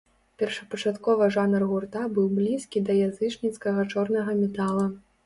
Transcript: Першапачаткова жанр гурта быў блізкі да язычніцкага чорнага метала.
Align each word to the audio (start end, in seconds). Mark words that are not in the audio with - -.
Першапачаткова 0.41 1.27
жанр 1.35 1.65
гурта 1.71 2.01
быў 2.19 2.31
блізкі 2.39 2.83
да 2.87 2.97
язычніцкага 3.03 3.81
чорнага 3.97 4.31
метала. 4.41 4.89